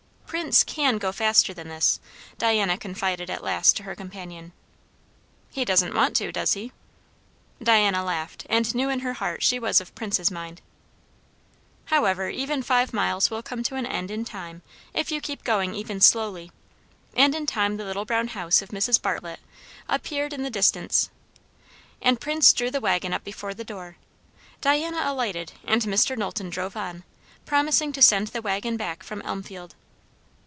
"Prince 0.31 0.63
can 0.63 0.97
go 0.97 1.11
faster 1.11 1.53
than 1.53 1.67
this," 1.67 1.99
Diana 2.37 2.77
confided 2.77 3.29
at 3.29 3.43
last 3.43 3.75
to 3.75 3.83
her 3.83 3.95
companion. 3.97 4.53
"He 5.51 5.65
doesn't 5.65 5.93
want 5.93 6.15
to, 6.15 6.31
does 6.31 6.53
he?" 6.53 6.71
Diana 7.61 8.01
laughed, 8.01 8.45
and 8.49 8.73
knew 8.73 8.87
in 8.87 9.01
her 9.01 9.11
heart 9.15 9.43
she 9.43 9.59
was 9.59 9.81
of 9.81 9.93
Prince's 9.93 10.31
mind. 10.31 10.61
However, 11.87 12.29
even 12.29 12.63
five 12.63 12.93
miles 12.93 13.29
will 13.29 13.43
come 13.43 13.61
to 13.63 13.75
an 13.75 13.85
end 13.85 14.09
in 14.09 14.23
time 14.23 14.61
if 14.93 15.11
you 15.11 15.19
keep 15.19 15.43
going 15.43 15.73
even 15.75 15.99
slowly; 15.99 16.53
and 17.13 17.35
in 17.35 17.45
time 17.45 17.75
the 17.75 17.83
little 17.83 18.05
brown 18.05 18.29
house 18.29 18.61
of 18.61 18.69
Mrs. 18.69 19.01
Bartlett 19.01 19.41
appeared 19.89 20.31
in 20.31 20.43
the 20.43 20.49
distance, 20.49 21.09
and 22.01 22.21
Prince 22.21 22.53
drew 22.53 22.71
the 22.71 22.79
waggon 22.79 23.11
up 23.11 23.25
before 23.25 23.53
the 23.53 23.65
door. 23.65 23.97
Diana 24.61 25.01
alighted, 25.03 25.51
and 25.65 25.81
Mr. 25.81 26.17
Knowlton 26.17 26.49
drove 26.51 26.77
on, 26.77 27.03
promising 27.45 27.91
to 27.91 28.01
send 28.01 28.27
the 28.27 28.41
waggon 28.41 28.77
back 28.77 29.03
from 29.03 29.21
Elmfield. 29.23 29.75